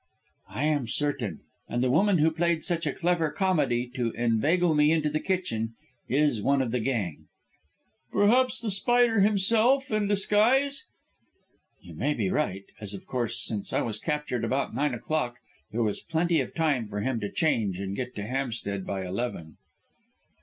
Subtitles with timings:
[0.49, 4.91] "I am certain, and the woman who played such a clever comedy to inveigle me
[4.91, 5.75] into the kitchen
[6.09, 7.27] is one of the gang."
[8.11, 10.85] "Perhaps The Spider himself, in disguise?"
[11.83, 15.35] "You may be right, as, of course, since I was captured about nine o'clock,
[15.71, 19.57] there was plenty of time for him to change and get to Hampstead by eleven."